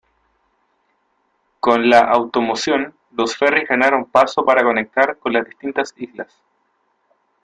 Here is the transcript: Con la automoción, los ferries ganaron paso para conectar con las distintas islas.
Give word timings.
Con 1.59 1.87
la 1.87 1.99
automoción, 1.99 2.95
los 3.11 3.37
ferries 3.37 3.69
ganaron 3.69 4.05
paso 4.05 4.43
para 4.43 4.63
conectar 4.63 5.19
con 5.19 5.31
las 5.33 5.45
distintas 5.45 5.93
islas. 5.95 6.41